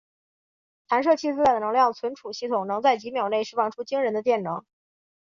[0.87, 4.65] 弹射器自带的能量存储系统能在几秒内释放出惊人的电能。